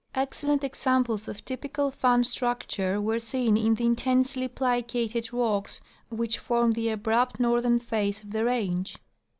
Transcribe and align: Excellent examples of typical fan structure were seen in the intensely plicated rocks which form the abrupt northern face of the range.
Excellent 0.15 0.63
examples 0.63 1.27
of 1.27 1.45
typical 1.45 1.91
fan 1.91 2.23
structure 2.23 2.99
were 2.99 3.19
seen 3.19 3.55
in 3.55 3.75
the 3.75 3.85
intensely 3.85 4.47
plicated 4.49 5.31
rocks 5.31 5.79
which 6.09 6.39
form 6.39 6.71
the 6.71 6.89
abrupt 6.89 7.39
northern 7.39 7.77
face 7.77 8.23
of 8.23 8.31
the 8.31 8.43
range. 8.43 8.97